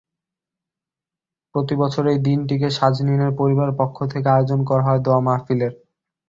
[1.55, 5.73] প্রতিবছর এই দিনটিতে শাজনীনের পরিবারের পক্ষ থেকে আয়োজন করা হয় দোয়া মাহফিলের।